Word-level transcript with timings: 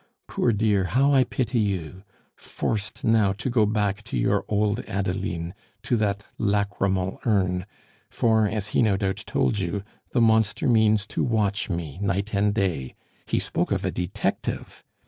Poor 0.27 0.51
dear, 0.51 0.85
how 0.85 1.13
I 1.13 1.23
pity 1.23 1.59
you! 1.59 2.01
Forced 2.35 3.03
now 3.03 3.33
to 3.33 3.51
go 3.51 3.67
back 3.67 4.01
to 4.05 4.17
your 4.17 4.45
old 4.47 4.79
Adeline, 4.89 5.53
to 5.83 5.95
that 5.97 6.23
lachrymal 6.39 7.19
urn 7.23 7.67
for, 8.09 8.47
as 8.47 8.69
he 8.69 8.81
no 8.81 8.97
doubt 8.97 9.23
told 9.27 9.59
you, 9.59 9.83
the 10.09 10.19
monster 10.19 10.67
means 10.67 11.05
to 11.05 11.23
watch 11.23 11.69
me 11.69 11.99
night 12.01 12.33
and 12.33 12.51
day; 12.55 12.95
he 13.27 13.37
spoke 13.37 13.71
of 13.71 13.85
a 13.85 13.91
detective! 13.91 14.83